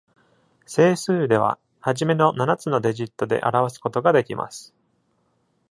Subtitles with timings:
[0.65, 4.73] 整数では、初めの七つのデジットで表すことが出来ます。